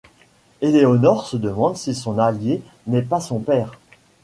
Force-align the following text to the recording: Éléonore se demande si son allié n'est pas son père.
Éléonore 0.61 1.27
se 1.27 1.37
demande 1.37 1.77
si 1.77 1.93
son 1.93 2.17
allié 2.17 2.63
n'est 2.87 3.03
pas 3.03 3.21
son 3.21 3.37
père. 3.37 3.77